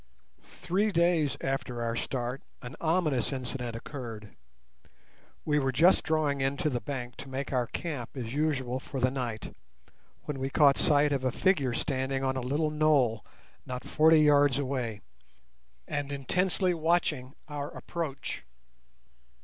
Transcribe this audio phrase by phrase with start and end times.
[0.41, 4.35] Three days after our start an ominous incident occurred.
[5.45, 8.99] We were just drawing in to the bank to make our camp as usual for
[8.99, 9.55] the night,
[10.23, 13.23] when we caught sight of a figure standing on a little knoll
[13.63, 15.01] not forty yards away,
[15.87, 18.43] and intensely watching our approach.